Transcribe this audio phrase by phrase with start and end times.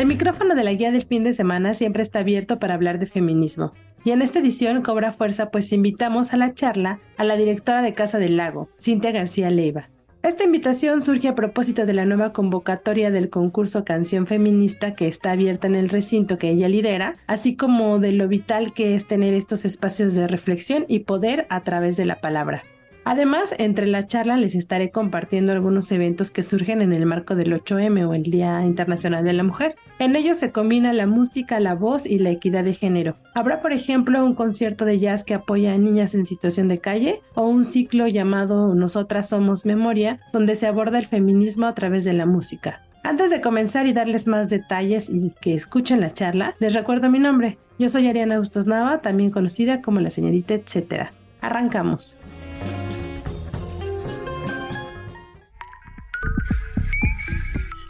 [0.00, 3.04] El micrófono de la guía del fin de semana siempre está abierto para hablar de
[3.04, 3.74] feminismo.
[4.02, 7.92] Y en esta edición cobra fuerza pues invitamos a la charla a la directora de
[7.92, 9.90] Casa del Lago, Cintia García Leiva.
[10.22, 15.32] Esta invitación surge a propósito de la nueva convocatoria del concurso Canción Feminista que está
[15.32, 19.34] abierta en el recinto que ella lidera, así como de lo vital que es tener
[19.34, 22.62] estos espacios de reflexión y poder a través de la palabra.
[23.04, 27.52] Además, entre la charla les estaré compartiendo algunos eventos que surgen en el marco del
[27.52, 29.74] 8M o el Día Internacional de la Mujer.
[29.98, 33.16] En ellos se combina la música, la voz y la equidad de género.
[33.34, 37.20] Habrá, por ejemplo, un concierto de jazz que apoya a niñas en situación de calle
[37.34, 42.12] o un ciclo llamado Nosotras Somos Memoria, donde se aborda el feminismo a través de
[42.12, 42.82] la música.
[43.02, 47.18] Antes de comenzar y darles más detalles y que escuchen la charla, les recuerdo mi
[47.18, 47.56] nombre.
[47.78, 51.12] Yo soy Ariana Bustos Nava, también conocida como la señorita etcétera.
[51.40, 52.18] Arrancamos.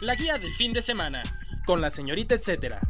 [0.01, 1.21] La guía del fin de semana,
[1.63, 2.81] con la señorita etcétera.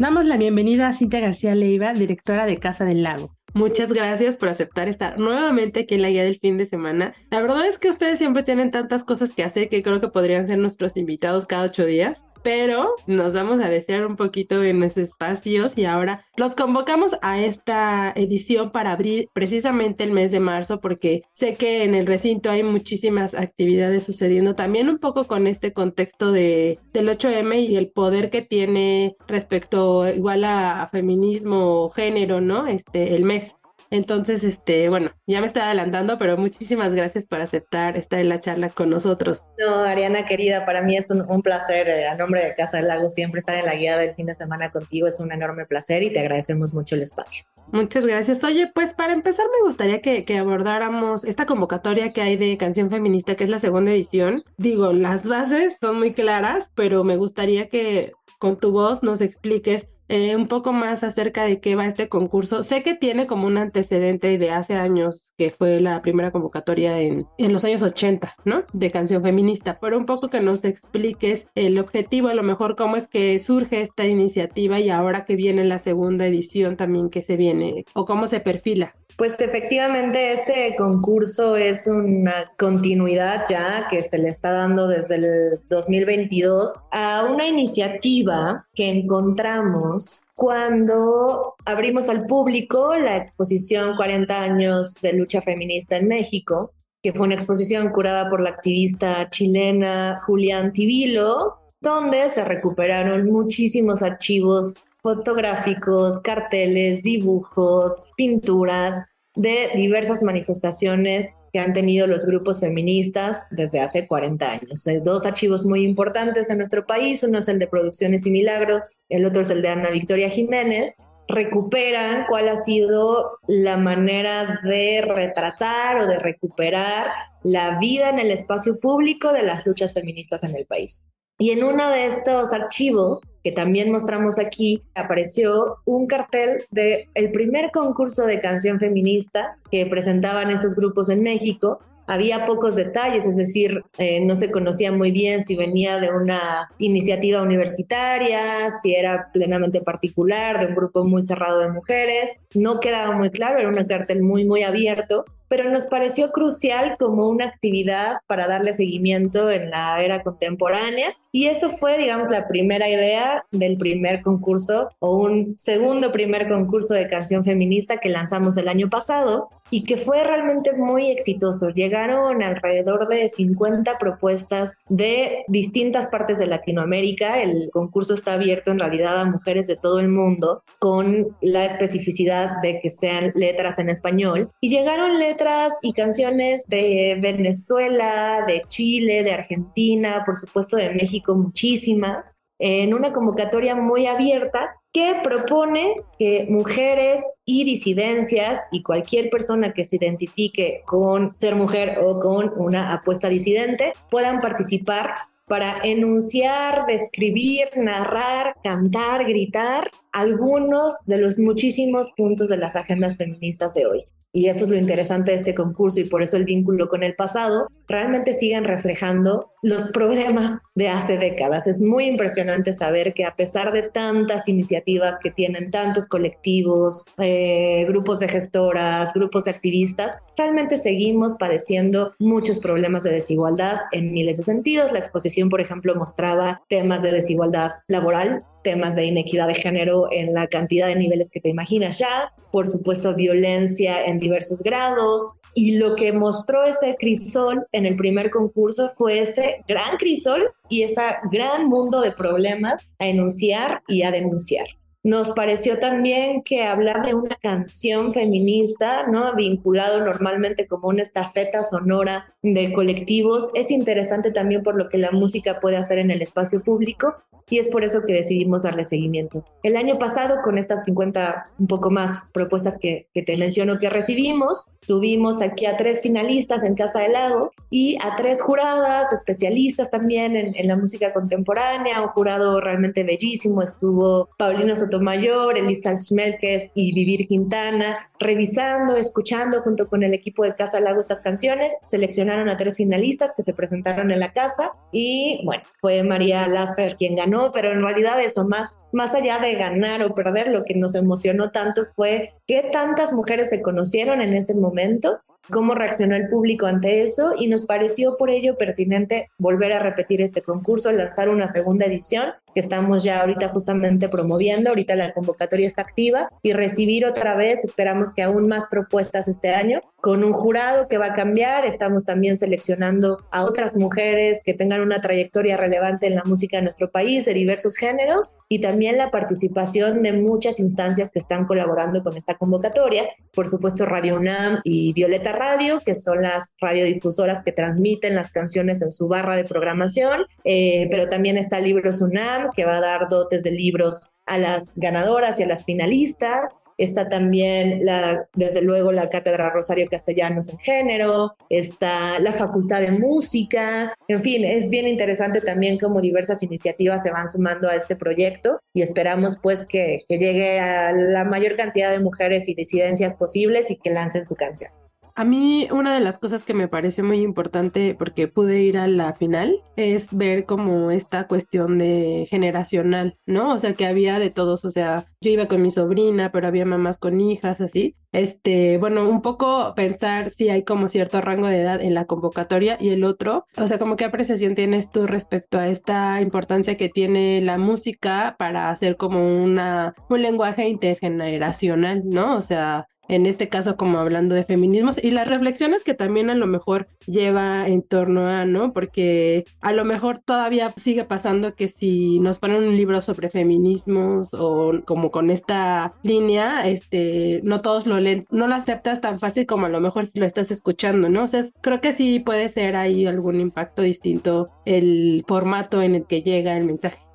[0.00, 3.36] Damos la bienvenida a Cintia García Leiva, directora de Casa del Lago.
[3.54, 7.14] Muchas gracias por aceptar estar nuevamente aquí en la guía del fin de semana.
[7.30, 10.48] La verdad es que ustedes siempre tienen tantas cosas que hacer que creo que podrían
[10.48, 14.98] ser nuestros invitados cada ocho días pero nos vamos a desear un poquito en esos
[14.98, 20.78] espacios y ahora los convocamos a esta edición para abrir precisamente el mes de marzo
[20.78, 25.72] porque sé que en el recinto hay muchísimas actividades sucediendo también un poco con este
[25.72, 31.88] contexto de, del 8M y el poder que tiene respecto igual a, a feminismo o
[31.88, 32.68] género, ¿no?
[32.68, 33.56] Este, el mes.
[33.90, 38.40] Entonces, este, bueno, ya me estoy adelantando, pero muchísimas gracias por aceptar estar en la
[38.40, 39.42] charla con nosotros.
[39.58, 43.08] No, Ariana querida, para mí es un, placer, eh, a nombre de Casa del Lago,
[43.08, 46.12] siempre estar en la guía del fin de semana contigo, es un enorme placer y
[46.12, 47.44] te agradecemos mucho el espacio.
[47.72, 48.44] Muchas gracias.
[48.44, 52.90] Oye, pues para empezar me gustaría que, que, abordáramos esta convocatoria que hay de Canción
[52.90, 54.44] Feminista, que es la segunda edición.
[54.56, 59.88] Digo, las bases son muy claras, pero me gustaría que con tu voz nos expliques
[60.08, 62.62] eh, un poco más acerca de qué va este concurso.
[62.62, 67.26] Sé que tiene como un antecedente de hace años, que fue la primera convocatoria en,
[67.38, 68.64] en los años 80, ¿no?
[68.72, 72.96] De canción feminista, pero un poco que nos expliques el objetivo, a lo mejor cómo
[72.96, 77.36] es que surge esta iniciativa y ahora que viene la segunda edición también que se
[77.36, 78.94] viene, o cómo se perfila.
[79.16, 85.60] Pues efectivamente este concurso es una continuidad ya que se le está dando desde el
[85.70, 95.14] 2022 a una iniciativa que encontramos cuando abrimos al público la exposición 40 años de
[95.14, 101.56] lucha feminista en México, que fue una exposición curada por la activista chilena Julián Tibilo,
[101.80, 104.76] donde se recuperaron muchísimos archivos
[105.06, 109.06] fotográficos, carteles, dibujos, pinturas
[109.36, 114.84] de diversas manifestaciones que han tenido los grupos feministas desde hace 40 años.
[114.88, 118.98] Hay dos archivos muy importantes en nuestro país, uno es el de Producciones y Milagros,
[119.08, 120.96] el otro es el de Ana Victoria Jiménez,
[121.28, 127.12] recuperan cuál ha sido la manera de retratar o de recuperar
[127.44, 131.06] la vida en el espacio público de las luchas feministas en el país.
[131.38, 137.30] Y en uno de estos archivos que también mostramos aquí apareció un cartel de el
[137.30, 141.78] primer concurso de canción feminista que presentaban estos grupos en México.
[142.08, 146.70] Había pocos detalles, es decir, eh, no se conocía muy bien si venía de una
[146.78, 152.36] iniciativa universitaria, si era plenamente particular, de un grupo muy cerrado de mujeres.
[152.54, 157.28] No quedaba muy claro, era un cartel muy, muy abierto pero nos pareció crucial como
[157.28, 161.16] una actividad para darle seguimiento en la era contemporánea.
[161.32, 166.94] Y eso fue, digamos, la primera idea del primer concurso o un segundo primer concurso
[166.94, 171.70] de canción feminista que lanzamos el año pasado y que fue realmente muy exitoso.
[171.70, 177.42] Llegaron alrededor de 50 propuestas de distintas partes de Latinoamérica.
[177.42, 182.60] El concurso está abierto en realidad a mujeres de todo el mundo con la especificidad
[182.62, 184.50] de que sean letras en español.
[184.60, 191.34] Y llegaron letras y canciones de Venezuela, de Chile, de Argentina, por supuesto de México,
[191.34, 199.74] muchísimas en una convocatoria muy abierta que propone que mujeres y disidencias y cualquier persona
[199.74, 205.10] que se identifique con ser mujer o con una apuesta disidente puedan participar
[205.46, 213.74] para enunciar, describir, narrar, cantar, gritar algunos de los muchísimos puntos de las agendas feministas
[213.74, 214.04] de hoy.
[214.36, 217.14] Y eso es lo interesante de este concurso y por eso el vínculo con el
[217.14, 221.66] pasado realmente siguen reflejando los problemas de hace décadas.
[221.66, 227.86] Es muy impresionante saber que a pesar de tantas iniciativas que tienen tantos colectivos, eh,
[227.88, 234.36] grupos de gestoras, grupos de activistas, realmente seguimos padeciendo muchos problemas de desigualdad en miles
[234.36, 234.92] de sentidos.
[234.92, 240.34] La exposición, por ejemplo, mostraba temas de desigualdad laboral, temas de inequidad de género en
[240.34, 245.78] la cantidad de niveles que te imaginas ya, por supuesto violencia en diversos grados, y
[245.78, 251.00] lo que mostró ese crisol en el primer concurso fue ese gran crisol y ese
[251.30, 254.66] gran mundo de problemas a enunciar y a denunciar.
[255.04, 259.32] Nos pareció también que hablar de una canción feminista, ¿no?
[259.36, 265.12] Vinculado normalmente como una estafeta sonora de colectivos, es interesante también por lo que la
[265.12, 267.14] música puede hacer en el espacio público
[267.48, 269.44] y es por eso que decidimos darle seguimiento.
[269.62, 273.88] El año pasado, con estas 50, un poco más propuestas que, que te menciono que
[273.88, 279.90] recibimos, tuvimos aquí a tres finalistas en Casa del Lago y a tres juradas, especialistas
[279.90, 286.70] también en, en la música contemporánea, un jurado realmente bellísimo, estuvo Paulino Sotomayor, Elisa Schmelkes
[286.74, 292.48] y Vivir Quintana, revisando, escuchando junto con el equipo de Casa Lago estas canciones, seleccionaron
[292.48, 297.16] a tres finalistas que se presentaron en la casa y bueno, fue María Lasper quien
[297.16, 300.94] ganó pero en realidad eso, más, más allá de ganar o perder, lo que nos
[300.94, 306.66] emocionó tanto fue que tantas mujeres se conocieron en ese momento cómo reaccionó el público
[306.66, 311.48] ante eso y nos pareció por ello pertinente volver a repetir este concurso, lanzar una
[311.48, 317.04] segunda edición que estamos ya ahorita justamente promoviendo, ahorita la convocatoria está activa y recibir
[317.04, 321.12] otra vez, esperamos que aún más propuestas este año, con un jurado que va a
[321.12, 326.56] cambiar, estamos también seleccionando a otras mujeres que tengan una trayectoria relevante en la música
[326.56, 331.44] de nuestro país de diversos géneros y también la participación de muchas instancias que están
[331.44, 333.04] colaborando con esta convocatoria,
[333.34, 338.82] por supuesto Radio UNAM y Violeta Radio, que son las radiodifusoras que transmiten las canciones
[338.82, 343.08] en su barra de programación, eh, pero también está Libros UNAM, que va a dar
[343.08, 346.50] dotes de libros a las ganadoras y a las finalistas.
[346.78, 352.90] Está también, la, desde luego, la Cátedra Rosario Castellanos en Género, está la Facultad de
[352.90, 357.96] Música, en fin, es bien interesante también cómo diversas iniciativas se van sumando a este
[357.96, 363.16] proyecto y esperamos pues que, que llegue a la mayor cantidad de mujeres y disidencias
[363.16, 364.70] posibles y que lancen su canción.
[365.18, 368.86] A mí una de las cosas que me parece muy importante porque pude ir a
[368.86, 373.54] la final es ver como esta cuestión de generacional, ¿no?
[373.54, 376.66] O sea, que había de todos, o sea, yo iba con mi sobrina, pero había
[376.66, 377.96] mamás con hijas, así.
[378.12, 382.76] Este, bueno, un poco pensar si hay como cierto rango de edad en la convocatoria
[382.78, 386.90] y el otro, o sea, como qué apreciación tienes tú respecto a esta importancia que
[386.90, 392.36] tiene la música para hacer como una, un lenguaje intergeneracional, ¿no?
[392.36, 396.34] O sea, en este caso como hablando de feminismos y las reflexiones que también a
[396.34, 398.72] lo mejor lleva en torno a, ¿no?
[398.72, 404.34] Porque a lo mejor todavía sigue pasando que si nos ponen un libro sobre feminismos
[404.34, 409.46] o como con esta línea, este, no todos lo leen, no lo aceptas tan fácil
[409.46, 411.24] como a lo mejor si lo estás escuchando, ¿no?
[411.24, 416.06] O sea, creo que sí puede ser ahí algún impacto distinto el formato en el
[416.06, 417.05] que llega el mensaje.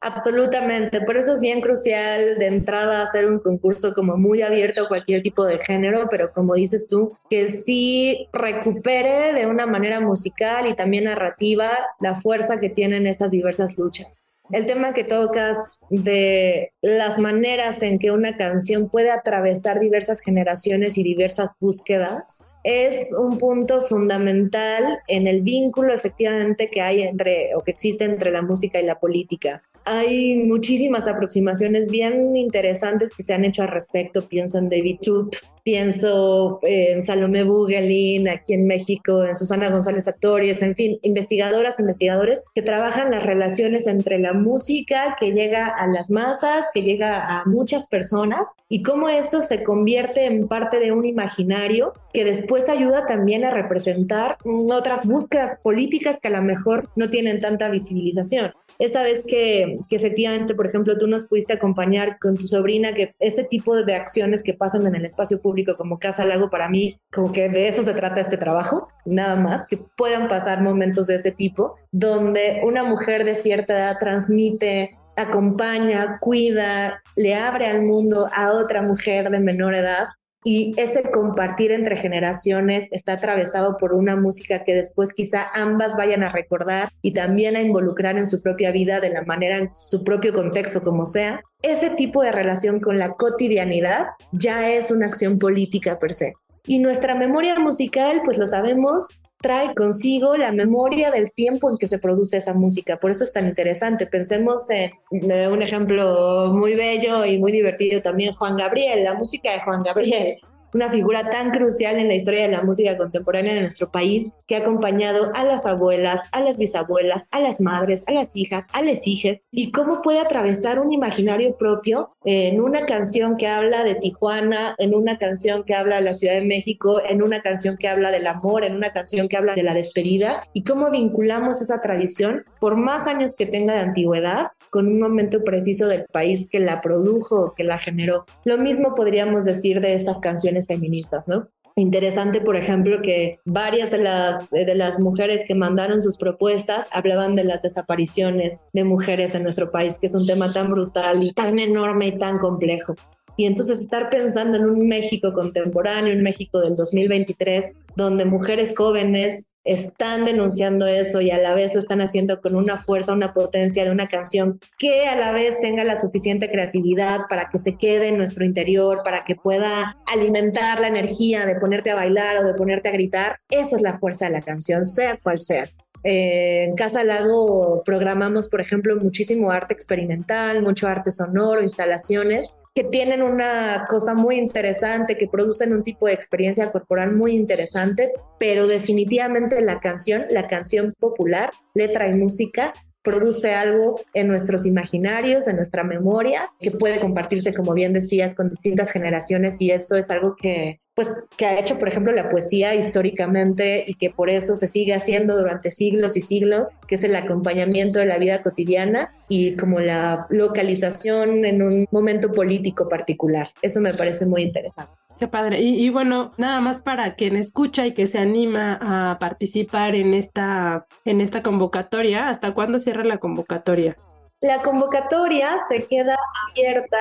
[0.00, 4.88] Absolutamente, por eso es bien crucial de entrada hacer un concurso como muy abierto a
[4.88, 10.68] cualquier tipo de género, pero como dices tú, que sí recupere de una manera musical
[10.68, 14.22] y también narrativa la fuerza que tienen estas diversas luchas.
[14.50, 20.96] El tema que tocas de las maneras en que una canción puede atravesar diversas generaciones
[20.96, 27.62] y diversas búsquedas es un punto fundamental en el vínculo efectivamente que hay entre o
[27.62, 33.32] que existe entre la música y la política hay muchísimas aproximaciones bien interesantes que se
[33.32, 34.28] han hecho al respecto.
[34.28, 40.62] Pienso en David Tup, pienso en Salomé Bugelin aquí en México, en Susana González Actorias,
[40.62, 46.10] en fin, investigadoras, investigadores que trabajan las relaciones entre la música que llega a las
[46.10, 51.06] masas, que llega a muchas personas y cómo eso se convierte en parte de un
[51.06, 57.08] imaginario que después ayuda también a representar otras búsquedas políticas que a lo mejor no
[57.08, 62.36] tienen tanta visibilización esa vez que, que, efectivamente, por ejemplo, tú nos pudiste acompañar con
[62.36, 66.24] tu sobrina, que ese tipo de acciones que pasan en el espacio público como Casa
[66.24, 70.28] Lago, para mí, como que de eso se trata este trabajo, nada más, que puedan
[70.28, 77.34] pasar momentos de ese tipo, donde una mujer de cierta edad transmite acompaña, cuida, le
[77.34, 80.08] abre al mundo a otra mujer de menor edad.
[80.50, 86.22] Y ese compartir entre generaciones está atravesado por una música que después quizá ambas vayan
[86.22, 90.02] a recordar y también a involucrar en su propia vida de la manera, en su
[90.04, 91.42] propio contexto, como sea.
[91.60, 96.32] Ese tipo de relación con la cotidianidad ya es una acción política per se.
[96.64, 101.86] Y nuestra memoria musical, pues lo sabemos, trae consigo la memoria del tiempo en que
[101.86, 102.96] se produce esa música.
[102.96, 104.06] Por eso es tan interesante.
[104.06, 109.60] Pensemos en un ejemplo muy bello y muy divertido también, Juan Gabriel, la música de
[109.60, 110.38] Juan Gabriel
[110.74, 114.56] una figura tan crucial en la historia de la música contemporánea de nuestro país que
[114.56, 118.82] ha acompañado a las abuelas, a las bisabuelas, a las madres, a las hijas, a
[118.82, 123.94] las hijas y cómo puede atravesar un imaginario propio en una canción que habla de
[123.94, 127.88] Tijuana, en una canción que habla de la Ciudad de México, en una canción que
[127.88, 131.80] habla del amor, en una canción que habla de la despedida y cómo vinculamos esa
[131.80, 136.60] tradición por más años que tenga de antigüedad con un momento preciso del país que
[136.60, 138.26] la produjo, que la generó.
[138.44, 141.48] Lo mismo podríamos decir de estas canciones feministas, ¿no?
[141.76, 147.36] Interesante, por ejemplo, que varias de las, de las mujeres que mandaron sus propuestas hablaban
[147.36, 151.32] de las desapariciones de mujeres en nuestro país, que es un tema tan brutal y
[151.32, 152.96] tan enorme y tan complejo.
[153.36, 159.52] Y entonces estar pensando en un México contemporáneo, un México del 2023, donde mujeres jóvenes
[159.68, 163.84] están denunciando eso y a la vez lo están haciendo con una fuerza, una potencia
[163.84, 168.08] de una canción que a la vez tenga la suficiente creatividad para que se quede
[168.08, 172.54] en nuestro interior, para que pueda alimentar la energía de ponerte a bailar o de
[172.54, 173.40] ponerte a gritar.
[173.50, 175.68] Esa es la fuerza de la canción, sea cual sea.
[176.02, 182.84] Eh, en Casa Lago programamos, por ejemplo, muchísimo arte experimental, mucho arte sonoro, instalaciones que
[182.84, 188.68] tienen una cosa muy interesante, que producen un tipo de experiencia corporal muy interesante, pero
[188.68, 192.72] definitivamente la canción, la canción popular, letra y música,
[193.08, 198.50] produce algo en nuestros imaginarios, en nuestra memoria, que puede compartirse, como bien decías, con
[198.50, 202.74] distintas generaciones y eso es algo que, pues, que ha hecho, por ejemplo, la poesía
[202.74, 207.16] históricamente y que por eso se sigue haciendo durante siglos y siglos, que es el
[207.16, 213.48] acompañamiento de la vida cotidiana y como la localización en un momento político particular.
[213.62, 214.92] Eso me parece muy interesante.
[215.18, 215.60] Qué padre.
[215.60, 220.86] Y, bueno, nada más para quien escucha y que se anima a participar en esta,
[221.04, 223.96] en esta convocatoria, ¿hasta cuándo cierra la convocatoria?
[224.40, 226.16] La convocatoria se queda
[226.50, 226.98] abierta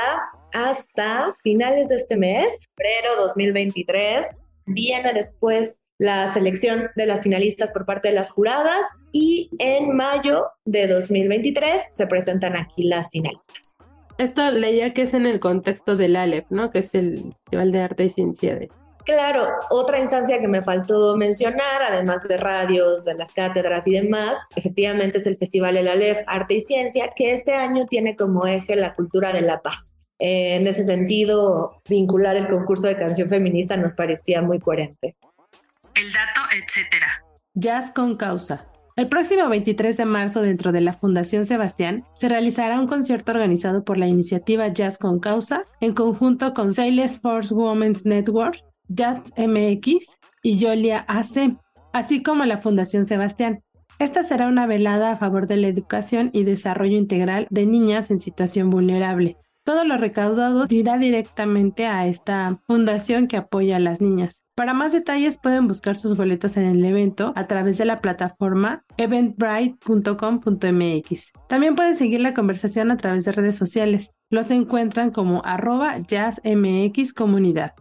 [0.51, 4.25] hasta finales de este mes, febrero 2023.
[4.65, 10.47] Viene después la selección de las finalistas por parte de las juradas y en mayo
[10.65, 13.77] de 2023 se presentan aquí las finalistas.
[14.17, 16.71] Esto leía que es en el contexto del ALEP, ¿no?
[16.71, 18.69] Que es el Festival de Arte y Ciencia de...
[19.05, 24.39] Claro, otra instancia que me faltó mencionar, además de radios, de las cátedras y demás,
[24.55, 28.75] efectivamente es el Festival del Aleph Arte y Ciencia, que este año tiene como eje
[28.75, 29.93] la cultura de la paz.
[30.19, 35.15] en ese sentido, vincular el concurso de canción feminista nos parecía muy coherente.
[35.93, 37.23] El dato, etcétera.
[37.53, 38.65] Jazz con causa.
[38.97, 43.83] El próximo 23 de marzo, dentro de la Fundación Sebastián, se realizará un concierto organizado
[43.83, 50.17] por la iniciativa Jazz con Causa, en conjunto con Sales Force Women's Network, Jazz MX
[50.41, 51.59] y Yolia AC,
[51.93, 53.61] así como la Fundación Sebastián.
[53.99, 58.19] Esta será una velada a favor de la educación y desarrollo integral de niñas en
[58.19, 59.37] situación vulnerable.
[59.63, 64.41] Todo lo recaudado irá directamente a esta fundación que apoya a las niñas.
[64.57, 68.83] Para más detalles pueden buscar sus boletos en el evento a través de la plataforma
[68.97, 71.31] eventbrite.com.mx.
[71.47, 74.09] También pueden seguir la conversación a través de redes sociales.
[74.31, 77.73] Los encuentran como arroba jazzmx comunidad.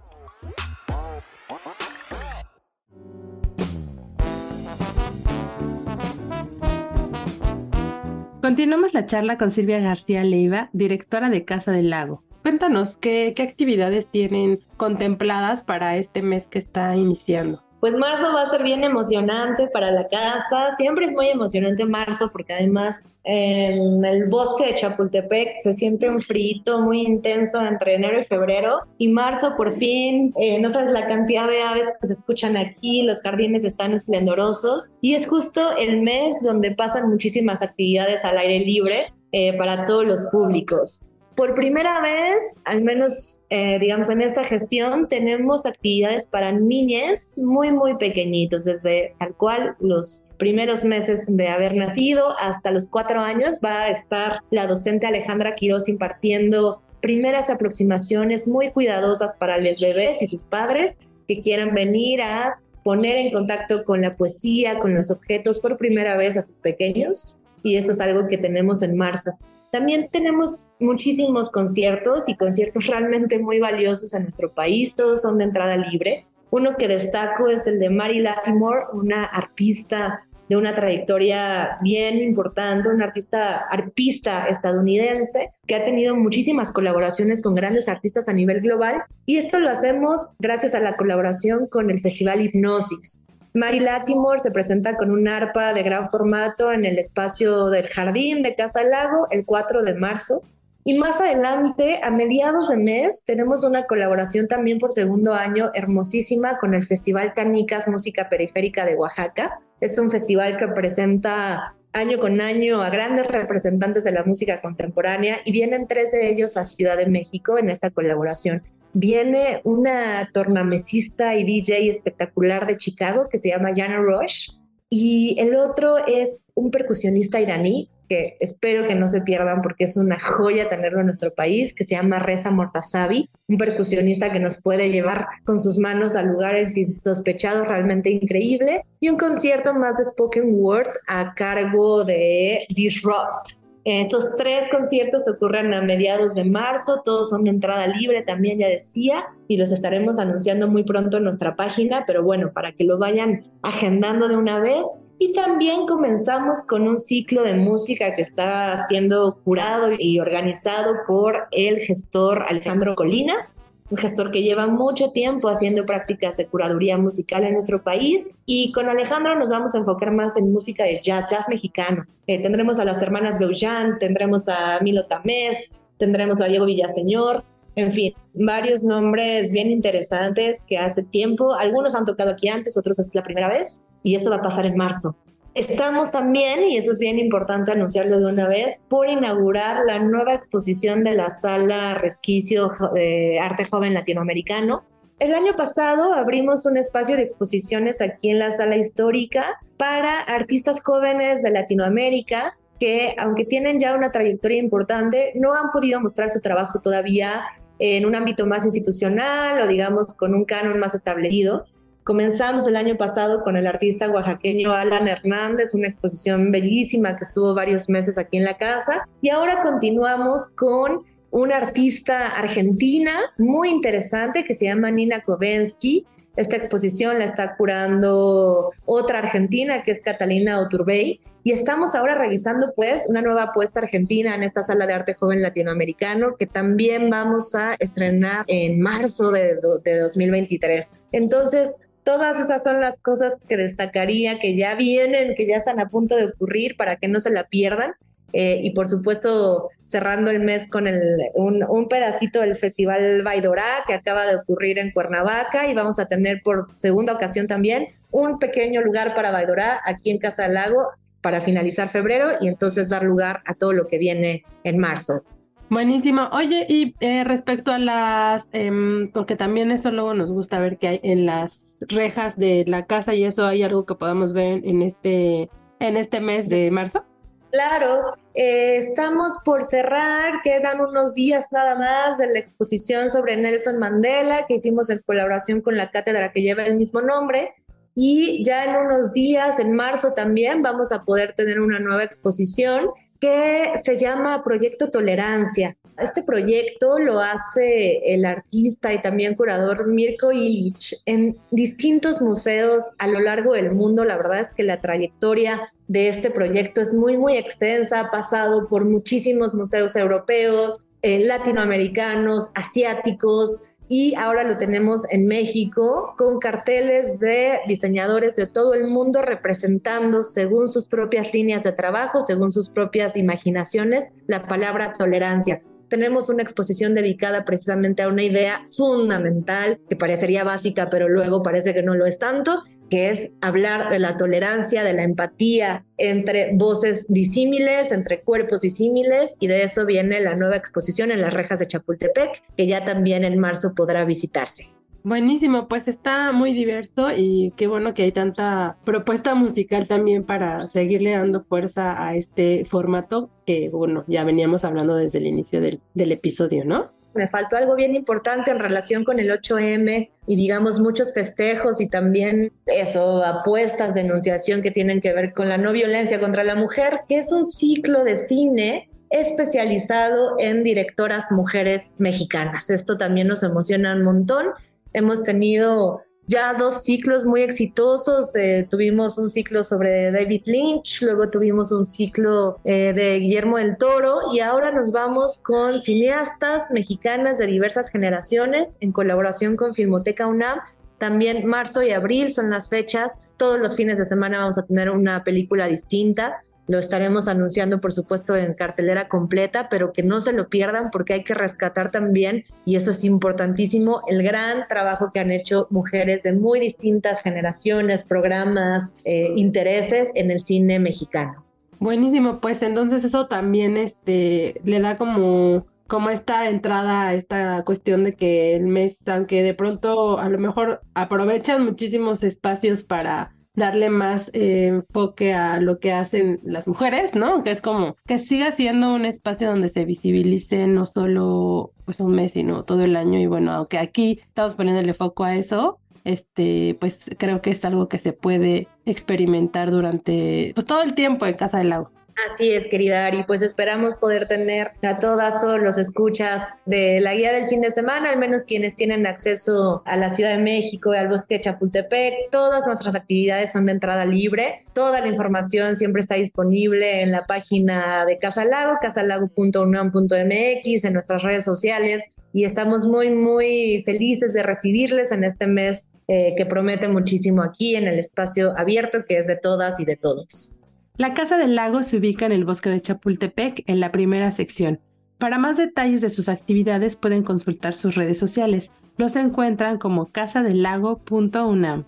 [8.42, 12.22] Continuamos la charla con Silvia García Leiva, directora de Casa del Lago.
[12.46, 17.60] Cuéntanos qué, actividades tienen contempladas para este mes que está iniciando.
[17.80, 20.72] Pues marzo va a ser bien emocionante para la casa.
[20.76, 26.20] Siempre es muy emocionante marzo porque además en el bosque de Chapultepec se siente un
[26.20, 28.78] frío muy intenso entre enero y febrero.
[28.96, 33.02] Y marzo por fin, eh, no sabes la cantidad de aves que se escuchan aquí,
[33.02, 34.90] los jardines están esplendorosos.
[35.00, 40.04] Y es justo el mes donde pasan muchísimas actividades al aire libre eh, para todos
[40.04, 41.02] los públicos.
[41.36, 47.72] Por primera vez, al menos eh, digamos en esta gestión, tenemos actividades para niñas muy,
[47.72, 53.60] muy pequeñitos, desde tal cual los primeros meses de haber nacido hasta los cuatro años
[53.62, 60.22] va a estar la docente Alejandra Quiroz impartiendo primeras aproximaciones muy cuidadosas para los bebés
[60.22, 65.10] y sus padres que quieran venir a poner en contacto con la poesía, con los
[65.10, 67.36] objetos por primera vez a sus pequeños.
[67.62, 69.32] Y eso es algo que tenemos en marzo.
[69.70, 75.44] También tenemos muchísimos conciertos y conciertos realmente muy valiosos en nuestro país, todos son de
[75.44, 76.26] entrada libre.
[76.50, 82.88] Uno que destaco es el de Mary Latimore, una arpista de una trayectoria bien importante,
[82.88, 89.02] una artista arpista estadounidense que ha tenido muchísimas colaboraciones con grandes artistas a nivel global
[89.24, 93.22] y esto lo hacemos gracias a la colaboración con el Festival Hipnosis.
[93.56, 98.42] Mary Latimore se presenta con un arpa de gran formato en el espacio del jardín
[98.42, 100.42] de Casa Lago el 4 de marzo.
[100.84, 106.58] Y más adelante, a mediados de mes, tenemos una colaboración también por segundo año hermosísima
[106.58, 109.58] con el Festival Canicas Música Periférica de Oaxaca.
[109.80, 115.38] Es un festival que presenta año con año a grandes representantes de la música contemporánea
[115.46, 118.62] y vienen tres de ellos a Ciudad de México en esta colaboración.
[118.92, 124.50] Viene una tornamesista y DJ espectacular de Chicago que se llama Jana Rush
[124.88, 129.96] y el otro es un percusionista iraní que espero que no se pierdan porque es
[129.96, 134.60] una joya tenerlo en nuestro país, que se llama Reza Mortazavi, un percusionista que nos
[134.60, 140.04] puede llevar con sus manos a lugares insospechados realmente increíble, y un concierto más de
[140.04, 143.65] spoken word a cargo de Disrupt.
[143.86, 148.66] Estos tres conciertos ocurren a mediados de marzo, todos son de entrada libre, también ya
[148.66, 152.98] decía, y los estaremos anunciando muy pronto en nuestra página, pero bueno, para que lo
[152.98, 154.84] vayan agendando de una vez.
[155.20, 161.46] Y también comenzamos con un ciclo de música que está siendo curado y organizado por
[161.52, 163.56] el gestor Alejandro Colinas
[163.90, 168.28] un gestor que lleva mucho tiempo haciendo prácticas de curaduría musical en nuestro país.
[168.44, 172.04] Y con Alejandro nos vamos a enfocar más en música de jazz, jazz mexicano.
[172.26, 177.44] Eh, tendremos a las hermanas Beujan, tendremos a Milo Tamés, tendremos a Diego Villaseñor,
[177.76, 182.98] en fin, varios nombres bien interesantes que hace tiempo, algunos han tocado aquí antes, otros
[182.98, 185.14] es la primera vez, y eso va a pasar en marzo.
[185.56, 190.34] Estamos también, y eso es bien importante anunciarlo de una vez, por inaugurar la nueva
[190.34, 194.84] exposición de la sala Resquicio de Arte Joven Latinoamericano.
[195.18, 200.82] El año pasado abrimos un espacio de exposiciones aquí en la sala histórica para artistas
[200.82, 206.42] jóvenes de Latinoamérica que, aunque tienen ya una trayectoria importante, no han podido mostrar su
[206.42, 207.46] trabajo todavía
[207.78, 211.64] en un ámbito más institucional o digamos con un canon más establecido.
[212.06, 217.52] Comenzamos el año pasado con el artista oaxaqueño Alan Hernández, una exposición bellísima que estuvo
[217.52, 219.02] varios meses aquí en la casa.
[219.20, 226.06] Y ahora continuamos con una artista argentina muy interesante que se llama Nina Kovensky.
[226.36, 232.72] Esta exposición la está curando otra argentina que es Catalina Oturbey y estamos ahora revisando
[232.76, 237.56] pues una nueva apuesta argentina en esta sala de arte joven latinoamericano que también vamos
[237.56, 240.92] a estrenar en marzo de, de 2023.
[241.10, 245.88] Entonces, Todas esas son las cosas que destacaría, que ya vienen, que ya están a
[245.88, 247.94] punto de ocurrir para que no se la pierdan.
[248.32, 251.02] Eh, y por supuesto, cerrando el mes con el,
[251.34, 256.42] un, pedacito del Festival Baidorá que acaba de ocurrir en Cuernavaca y vamos a tener
[256.44, 260.86] por segunda ocasión también un pequeño lugar para Baidorá aquí en Casa del Lago
[261.22, 265.24] para finalizar febrero y entonces dar lugar a todo lo que viene en marzo.
[265.68, 266.28] Buenísimo.
[266.32, 270.88] Oye, y eh, respecto a las, em, porque también eso luego nos gusta ver que
[270.88, 274.82] hay en las rejas de la casa y eso hay algo que podamos ver en
[274.82, 275.50] este,
[275.80, 277.04] en este mes de marzo.
[277.50, 283.78] Claro, eh, estamos por cerrar, quedan unos días nada más de la exposición sobre Nelson
[283.78, 287.50] Mandela que hicimos en colaboración con la cátedra que lleva el mismo nombre.
[287.94, 292.90] Y ya en unos días, en marzo también, vamos a poder tener una nueva exposición
[293.20, 295.76] que se llama Proyecto Tolerancia.
[295.98, 303.06] Este proyecto lo hace el artista y también curador Mirko Illich en distintos museos a
[303.06, 304.04] lo largo del mundo.
[304.04, 308.00] La verdad es que la trayectoria de este proyecto es muy, muy extensa.
[308.00, 316.14] Ha pasado por muchísimos museos europeos, eh, latinoamericanos, asiáticos, y ahora lo tenemos en México
[316.16, 322.22] con carteles de diseñadores de todo el mundo representando según sus propias líneas de trabajo,
[322.22, 325.60] según sus propias imaginaciones, la palabra tolerancia.
[325.88, 331.74] Tenemos una exposición dedicada precisamente a una idea fundamental que parecería básica, pero luego parece
[331.74, 336.54] que no lo es tanto, que es hablar de la tolerancia, de la empatía entre
[336.54, 341.58] voces disímiles, entre cuerpos disímiles, y de eso viene la nueva exposición en las rejas
[341.58, 344.76] de Chapultepec, que ya también en marzo podrá visitarse.
[345.06, 350.66] Buenísimo, pues está muy diverso y qué bueno que hay tanta propuesta musical también para
[350.66, 355.80] seguirle dando fuerza a este formato que, bueno, ya veníamos hablando desde el inicio del,
[355.94, 356.90] del episodio, ¿no?
[357.16, 361.88] Me faltó algo bien importante en relación con el 8M y digamos muchos festejos y
[361.88, 366.54] también eso, apuestas de enunciación que tienen que ver con la no violencia contra la
[366.54, 372.70] mujer, que es un ciclo de cine especializado en directoras mujeres mexicanas.
[372.70, 374.46] Esto también nos emociona un montón.
[374.92, 378.34] Hemos tenido ya dos ciclos muy exitosos.
[378.34, 383.76] Eh, tuvimos un ciclo sobre David Lynch, luego tuvimos un ciclo eh, de Guillermo del
[383.76, 390.26] Toro y ahora nos vamos con cineastas mexicanas de diversas generaciones en colaboración con Filmoteca
[390.26, 390.60] UNAM.
[390.98, 393.18] También marzo y abril son las fechas.
[393.36, 396.40] Todos los fines de semana vamos a tener una película distinta.
[396.68, 401.14] Lo estaremos anunciando, por supuesto, en cartelera completa, pero que no se lo pierdan porque
[401.14, 406.22] hay que rescatar también, y eso es importantísimo, el gran trabajo que han hecho mujeres
[406.22, 411.44] de muy distintas generaciones, programas, eh, intereses en el cine mexicano.
[411.78, 418.12] Buenísimo, pues entonces eso también este, le da como como esta entrada esta cuestión de
[418.12, 424.30] que el mes, aunque de pronto a lo mejor aprovechan muchísimos espacios para darle más
[424.34, 427.42] eh, enfoque a lo que hacen las mujeres, ¿no?
[427.42, 432.12] Que es como que siga siendo un espacio donde se visibilice no solo pues un
[432.12, 433.18] mes, sino todo el año.
[433.18, 437.88] Y bueno, aunque aquí estamos poniéndole foco a eso, este, pues creo que es algo
[437.88, 441.90] que se puede experimentar durante pues todo el tiempo en Casa del Lago.
[442.24, 447.14] Así es, querida Ari, pues esperamos poder tener a todas, todos los escuchas de la
[447.14, 450.94] guía del fin de semana, al menos quienes tienen acceso a la Ciudad de México
[450.94, 452.30] y al bosque Chapultepec.
[452.30, 454.64] Todas nuestras actividades son de entrada libre.
[454.72, 461.22] Toda la información siempre está disponible en la página de Casa Lago, casalago.unam.mx, en nuestras
[461.22, 466.88] redes sociales y estamos muy, muy felices de recibirles en este mes eh, que promete
[466.88, 470.55] muchísimo aquí en el espacio abierto que es de todas y de todos.
[470.98, 474.80] La Casa del Lago se ubica en el bosque de Chapultepec, en la primera sección.
[475.18, 478.72] Para más detalles de sus actividades pueden consultar sus redes sociales.
[478.96, 481.84] Los encuentran como casadelago.unam.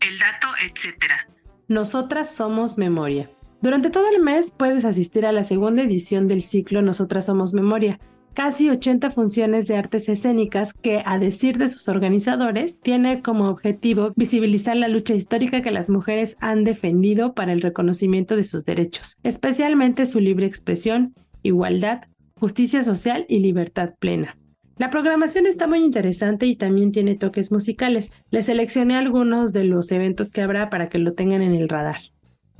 [0.00, 1.02] El dato, etc.
[1.68, 3.30] Nosotras somos memoria.
[3.62, 8.00] Durante todo el mes puedes asistir a la segunda edición del ciclo Nosotras somos memoria,
[8.34, 14.12] casi 80 funciones de artes escénicas que, a decir de sus organizadores, tiene como objetivo
[14.16, 19.18] visibilizar la lucha histórica que las mujeres han defendido para el reconocimiento de sus derechos,
[19.22, 22.02] especialmente su libre expresión, igualdad,
[22.38, 24.36] justicia social y libertad plena.
[24.78, 28.10] La programación está muy interesante y también tiene toques musicales.
[28.30, 31.98] Les seleccioné algunos de los eventos que habrá para que lo tengan en el radar.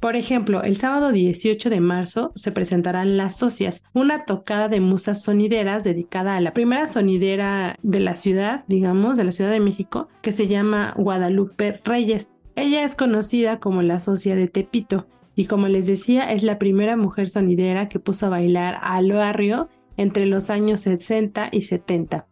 [0.03, 5.23] Por ejemplo, el sábado 18 de marzo se presentarán Las Socias, una tocada de musas
[5.23, 10.09] sonideras dedicada a la primera sonidera de la ciudad, digamos, de la Ciudad de México,
[10.21, 12.33] que se llama Guadalupe Reyes.
[12.57, 16.97] Ella es conocida como la socia de Tepito y como les decía es la primera
[16.97, 22.27] mujer sonidera que puso a bailar al barrio entre los años 60 y 70.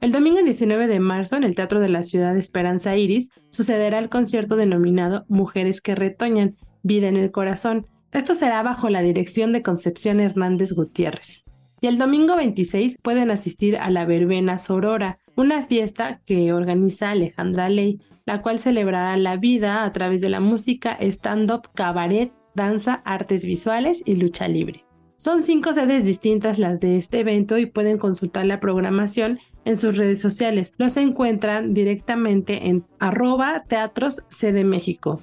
[0.00, 3.98] El domingo 19 de marzo, en el Teatro de la Ciudad de Esperanza Iris, sucederá
[3.98, 7.86] el concierto denominado Mujeres que Retoñan, Vida en el Corazón.
[8.12, 11.44] Esto será bajo la dirección de Concepción Hernández Gutiérrez.
[11.80, 17.68] Y el domingo 26 pueden asistir a la Verbena Sorora, una fiesta que organiza Alejandra
[17.68, 23.44] Ley, la cual celebrará la vida a través de la música, stand-up, cabaret, danza, artes
[23.44, 24.84] visuales y lucha libre.
[25.16, 29.96] Son cinco sedes distintas las de este evento y pueden consultar la programación en sus
[29.96, 30.74] redes sociales.
[30.78, 34.22] Los encuentran directamente en arroba teatros
[34.64, 35.20] México.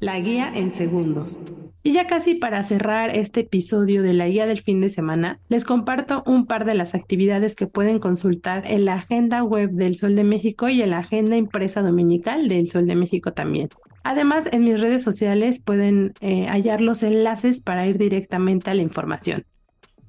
[0.00, 1.44] La guía en segundos.
[1.82, 5.64] Y ya casi para cerrar este episodio de la guía del fin de semana, les
[5.64, 10.14] comparto un par de las actividades que pueden consultar en la agenda web del Sol
[10.16, 13.68] de México y en la agenda impresa dominical del Sol de México también.
[14.02, 18.82] Además, en mis redes sociales pueden eh, hallar los enlaces para ir directamente a la
[18.82, 19.44] información.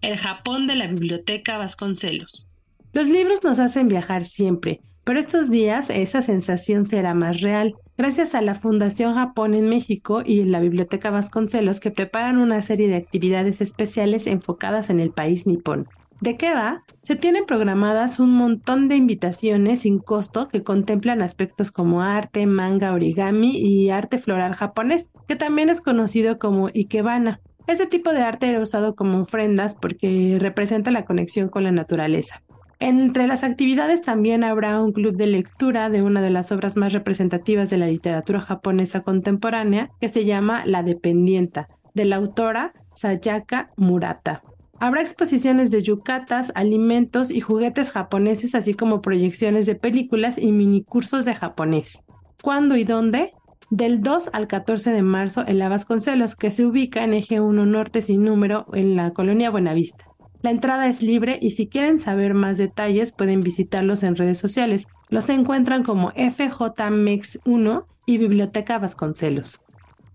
[0.01, 2.47] El Japón de la Biblioteca Vasconcelos.
[2.93, 8.35] Los libros nos hacen viajar siempre, pero estos días esa sensación será más real, gracias
[8.35, 12.95] a la Fundación Japón en México y la Biblioteca Vasconcelos que preparan una serie de
[12.95, 15.87] actividades especiales enfocadas en el país nipón.
[16.21, 16.83] ¿De qué va?
[17.01, 22.93] Se tienen programadas un montón de invitaciones sin costo que contemplan aspectos como arte, manga,
[22.93, 27.41] origami y arte floral japonés, que también es conocido como ikebana.
[27.65, 32.43] Este tipo de arte era usado como ofrendas porque representa la conexión con la naturaleza.
[32.81, 36.93] Entre las actividades también habrá un club de lectura de una de las obras más
[36.93, 43.69] representativas de la literatura japonesa contemporánea que se llama La Dependienta, de la autora Sayaka
[43.77, 44.41] Murata.
[44.79, 51.23] Habrá exposiciones de yucatas, alimentos y juguetes japoneses, así como proyecciones de películas y minicursos
[51.23, 52.03] de japonés.
[52.41, 53.29] ¿Cuándo y dónde?
[53.69, 57.63] Del 2 al 14 de marzo en la Vasconcelos, que se ubica en Eje 1
[57.63, 60.10] Norte sin número en la colonia Buenavista.
[60.41, 64.87] La entrada es libre y si quieren saber más detalles pueden visitarlos en redes sociales.
[65.09, 69.59] Los encuentran como FJMEX1 y Biblioteca Vasconcelos.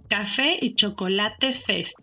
[0.09, 1.99] Café y Chocolate Fest.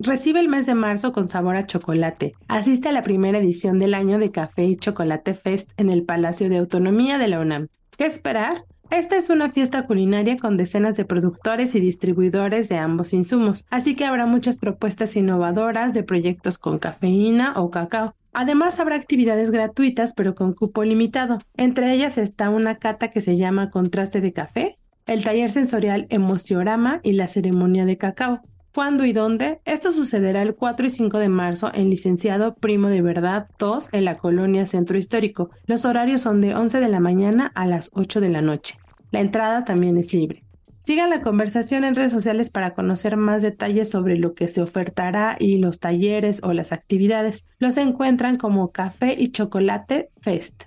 [0.00, 2.34] Recibe el mes de marzo con sabor a chocolate.
[2.46, 6.48] Asiste a la primera edición del año de Café y Chocolate Fest en el Palacio
[6.48, 7.68] de Autonomía de la UNAM.
[7.96, 8.64] ¿Qué esperar?
[8.90, 13.94] Esta es una fiesta culinaria con decenas de productores y distribuidores de ambos insumos, así
[13.94, 18.14] que habrá muchas propuestas innovadoras de proyectos con cafeína o cacao.
[18.32, 21.38] Además habrá actividades gratuitas pero con cupo limitado.
[21.56, 27.00] Entre ellas está una cata que se llama Contraste de Café, el taller sensorial Emociorama
[27.02, 28.40] y la ceremonia de cacao.
[28.78, 29.58] ¿Cuándo y dónde?
[29.64, 34.04] Esto sucederá el 4 y 5 de marzo en Licenciado Primo de Verdad 2 en
[34.04, 35.50] la colonia Centro Histórico.
[35.66, 38.78] Los horarios son de 11 de la mañana a las 8 de la noche.
[39.10, 40.44] La entrada también es libre.
[40.78, 45.36] Sigan la conversación en redes sociales para conocer más detalles sobre lo que se ofertará
[45.40, 47.46] y los talleres o las actividades.
[47.58, 50.66] Los encuentran como Café y Chocolate Fest.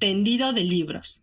[0.00, 1.22] Tendido de libros.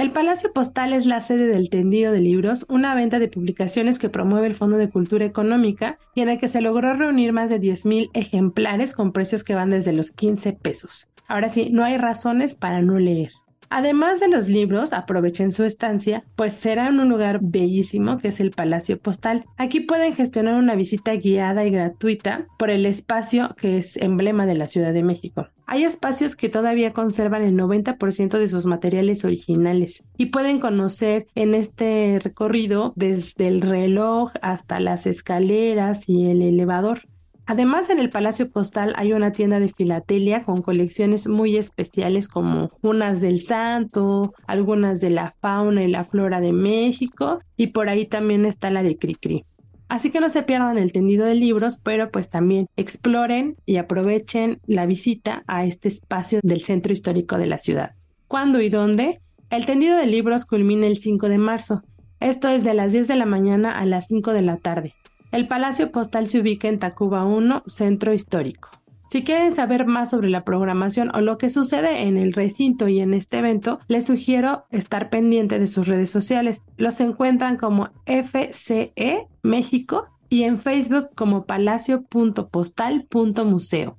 [0.00, 4.08] El Palacio Postal es la sede del Tendido de Libros, una venta de publicaciones que
[4.08, 7.60] promueve el Fondo de Cultura Económica y en el que se logró reunir más de
[7.60, 11.10] 10.000 ejemplares con precios que van desde los 15 pesos.
[11.28, 13.32] Ahora sí, no hay razones para no leer.
[13.72, 18.40] Además de los libros, aprovechen su estancia, pues será en un lugar bellísimo que es
[18.40, 19.44] el Palacio Postal.
[19.56, 24.56] Aquí pueden gestionar una visita guiada y gratuita por el espacio que es emblema de
[24.56, 25.46] la Ciudad de México.
[25.66, 31.54] Hay espacios que todavía conservan el 90% de sus materiales originales y pueden conocer en
[31.54, 37.02] este recorrido desde el reloj hasta las escaleras y el elevador.
[37.46, 42.70] Además, en el Palacio Postal hay una tienda de filatelia con colecciones muy especiales como
[42.80, 48.06] unas del santo, algunas de la fauna y la flora de México y por ahí
[48.06, 49.44] también está la de Cricri.
[49.88, 54.60] Así que no se pierdan el tendido de libros, pero pues también exploren y aprovechen
[54.66, 57.90] la visita a este espacio del centro histórico de la ciudad.
[58.28, 59.20] ¿Cuándo y dónde?
[59.50, 61.82] El tendido de libros culmina el 5 de marzo.
[62.20, 64.94] Esto es de las 10 de la mañana a las 5 de la tarde.
[65.32, 68.70] El Palacio Postal se ubica en Tacuba 1, Centro Histórico.
[69.08, 72.98] Si quieren saber más sobre la programación o lo que sucede en el recinto y
[73.00, 76.64] en este evento, les sugiero estar pendiente de sus redes sociales.
[76.76, 83.96] Los encuentran como FCE México y en Facebook como palacio.postal.museo.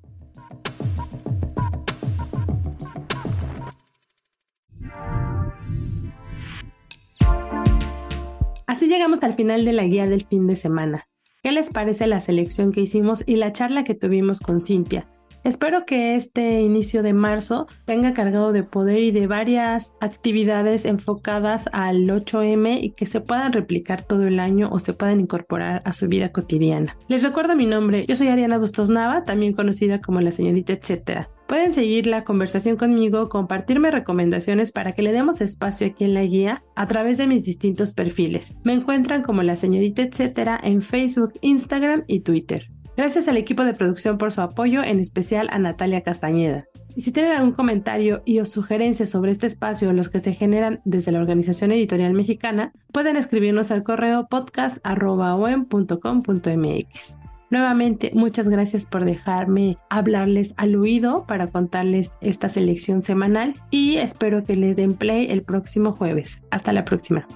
[8.67, 11.11] Así llegamos al final de la guía del fin de semana.
[11.43, 15.08] ¿Qué les parece la selección que hicimos y la charla que tuvimos con Cintia?
[15.43, 21.67] Espero que este inicio de marzo venga cargado de poder y de varias actividades enfocadas
[21.73, 25.93] al 8M y que se puedan replicar todo el año o se puedan incorporar a
[25.93, 26.95] su vida cotidiana.
[27.08, 31.32] Les recuerdo mi nombre, yo soy Ariana Bustos Nava, también conocida como la señorita etcétera.
[31.51, 36.23] Pueden seguir la conversación conmigo, compartirme recomendaciones para que le demos espacio aquí en la
[36.23, 38.55] guía a través de mis distintos perfiles.
[38.63, 42.69] Me encuentran como la señorita etcétera en Facebook, Instagram y Twitter.
[42.95, 46.67] Gracias al equipo de producción por su apoyo, en especial a Natalia Castañeda.
[46.95, 50.31] Y si tienen algún comentario y o sugerencias sobre este espacio o los que se
[50.31, 57.20] generan desde la Organización Editorial Mexicana, pueden escribirnos al correo podcast.com.mx.
[57.51, 64.45] Nuevamente, muchas gracias por dejarme hablarles al oído para contarles esta selección semanal y espero
[64.45, 66.41] que les den play el próximo jueves.
[66.49, 67.27] Hasta la próxima.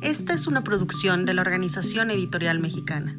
[0.00, 3.18] Esta es una producción de la Organización Editorial Mexicana.